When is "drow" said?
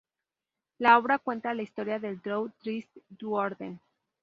2.23-2.51